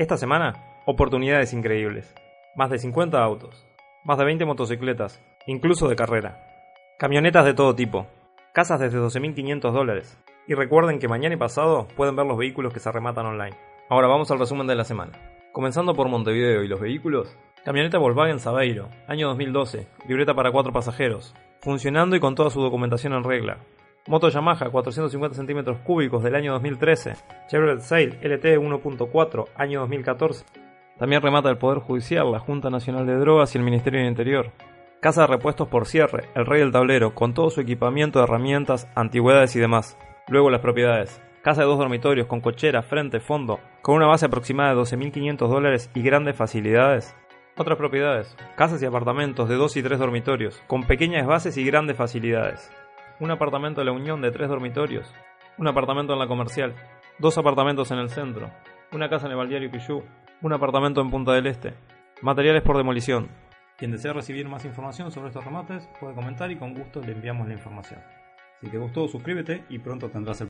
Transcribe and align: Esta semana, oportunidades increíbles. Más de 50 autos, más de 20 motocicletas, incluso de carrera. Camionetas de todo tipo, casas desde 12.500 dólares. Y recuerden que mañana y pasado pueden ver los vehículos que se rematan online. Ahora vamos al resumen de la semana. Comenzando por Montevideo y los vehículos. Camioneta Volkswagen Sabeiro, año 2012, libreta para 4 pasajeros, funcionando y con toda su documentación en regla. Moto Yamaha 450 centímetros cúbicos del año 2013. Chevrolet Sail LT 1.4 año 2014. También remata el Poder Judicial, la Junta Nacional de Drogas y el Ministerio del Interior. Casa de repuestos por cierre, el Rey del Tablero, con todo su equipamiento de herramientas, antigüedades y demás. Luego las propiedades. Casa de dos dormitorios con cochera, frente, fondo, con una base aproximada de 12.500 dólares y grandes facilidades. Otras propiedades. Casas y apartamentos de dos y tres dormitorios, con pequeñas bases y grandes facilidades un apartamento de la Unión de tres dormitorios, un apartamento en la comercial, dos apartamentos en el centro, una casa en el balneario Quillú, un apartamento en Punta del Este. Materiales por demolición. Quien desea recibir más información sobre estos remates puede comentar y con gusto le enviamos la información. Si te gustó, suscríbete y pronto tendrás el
Esta 0.00 0.16
semana, 0.16 0.54
oportunidades 0.86 1.52
increíbles. 1.52 2.14
Más 2.56 2.70
de 2.70 2.78
50 2.78 3.22
autos, 3.22 3.66
más 4.02 4.16
de 4.16 4.24
20 4.24 4.46
motocicletas, 4.46 5.22
incluso 5.46 5.88
de 5.88 5.94
carrera. 5.94 6.42
Camionetas 6.98 7.44
de 7.44 7.52
todo 7.52 7.74
tipo, 7.74 8.06
casas 8.54 8.80
desde 8.80 8.98
12.500 8.98 9.72
dólares. 9.72 10.18
Y 10.48 10.54
recuerden 10.54 11.00
que 11.00 11.06
mañana 11.06 11.34
y 11.34 11.36
pasado 11.36 11.86
pueden 11.98 12.16
ver 12.16 12.24
los 12.24 12.38
vehículos 12.38 12.72
que 12.72 12.80
se 12.80 12.90
rematan 12.90 13.26
online. 13.26 13.54
Ahora 13.90 14.08
vamos 14.08 14.30
al 14.30 14.38
resumen 14.38 14.66
de 14.66 14.74
la 14.74 14.84
semana. 14.84 15.12
Comenzando 15.52 15.92
por 15.94 16.08
Montevideo 16.08 16.64
y 16.64 16.68
los 16.68 16.80
vehículos. 16.80 17.36
Camioneta 17.62 17.98
Volkswagen 17.98 18.38
Sabeiro, 18.38 18.88
año 19.06 19.28
2012, 19.28 19.86
libreta 20.08 20.32
para 20.32 20.50
4 20.50 20.72
pasajeros, 20.72 21.34
funcionando 21.60 22.16
y 22.16 22.20
con 22.20 22.34
toda 22.34 22.48
su 22.48 22.62
documentación 22.62 23.12
en 23.12 23.24
regla. 23.24 23.58
Moto 24.08 24.30
Yamaha 24.30 24.70
450 24.70 25.36
centímetros 25.36 25.78
cúbicos 25.80 26.22
del 26.22 26.34
año 26.34 26.52
2013. 26.52 27.12
Chevrolet 27.48 27.80
Sail 27.80 28.18
LT 28.22 28.56
1.4 28.58 29.44
año 29.54 29.80
2014. 29.80 30.46
También 30.98 31.20
remata 31.20 31.50
el 31.50 31.58
Poder 31.58 31.80
Judicial, 31.80 32.32
la 32.32 32.38
Junta 32.38 32.70
Nacional 32.70 33.06
de 33.06 33.16
Drogas 33.16 33.54
y 33.54 33.58
el 33.58 33.64
Ministerio 33.64 34.00
del 34.00 34.08
Interior. 34.08 34.52
Casa 35.00 35.22
de 35.22 35.26
repuestos 35.26 35.68
por 35.68 35.86
cierre, 35.86 36.30
el 36.34 36.46
Rey 36.46 36.60
del 36.60 36.72
Tablero, 36.72 37.14
con 37.14 37.34
todo 37.34 37.50
su 37.50 37.60
equipamiento 37.60 38.18
de 38.18 38.24
herramientas, 38.24 38.88
antigüedades 38.94 39.54
y 39.56 39.60
demás. 39.60 39.98
Luego 40.28 40.48
las 40.48 40.60
propiedades. 40.62 41.22
Casa 41.42 41.60
de 41.60 41.66
dos 41.66 41.78
dormitorios 41.78 42.26
con 42.26 42.40
cochera, 42.40 42.82
frente, 42.82 43.20
fondo, 43.20 43.60
con 43.82 43.96
una 43.96 44.06
base 44.06 44.26
aproximada 44.26 44.74
de 44.74 44.80
12.500 44.80 45.36
dólares 45.48 45.90
y 45.94 46.02
grandes 46.02 46.36
facilidades. 46.36 47.14
Otras 47.56 47.76
propiedades. 47.76 48.34
Casas 48.56 48.82
y 48.82 48.86
apartamentos 48.86 49.48
de 49.48 49.56
dos 49.56 49.76
y 49.76 49.82
tres 49.82 49.98
dormitorios, 49.98 50.62
con 50.66 50.84
pequeñas 50.84 51.26
bases 51.26 51.58
y 51.58 51.64
grandes 51.64 51.96
facilidades 51.96 52.70
un 53.20 53.30
apartamento 53.30 53.82
de 53.82 53.84
la 53.84 53.92
Unión 53.92 54.22
de 54.22 54.32
tres 54.32 54.48
dormitorios, 54.48 55.06
un 55.58 55.68
apartamento 55.68 56.14
en 56.14 56.18
la 56.18 56.26
comercial, 56.26 56.74
dos 57.18 57.36
apartamentos 57.36 57.90
en 57.90 57.98
el 57.98 58.08
centro, 58.08 58.50
una 58.92 59.10
casa 59.10 59.26
en 59.26 59.32
el 59.32 59.38
balneario 59.38 59.70
Quillú, 59.70 60.02
un 60.40 60.52
apartamento 60.54 61.02
en 61.02 61.10
Punta 61.10 61.32
del 61.32 61.46
Este. 61.46 61.74
Materiales 62.22 62.62
por 62.62 62.78
demolición. 62.78 63.28
Quien 63.76 63.92
desea 63.92 64.14
recibir 64.14 64.48
más 64.48 64.64
información 64.64 65.10
sobre 65.10 65.28
estos 65.28 65.44
remates 65.44 65.88
puede 66.00 66.14
comentar 66.14 66.50
y 66.50 66.56
con 66.56 66.74
gusto 66.74 67.00
le 67.02 67.12
enviamos 67.12 67.46
la 67.46 67.54
información. 67.54 68.00
Si 68.62 68.68
te 68.68 68.78
gustó, 68.78 69.06
suscríbete 69.06 69.64
y 69.68 69.78
pronto 69.78 70.08
tendrás 70.08 70.40
el 70.40 70.48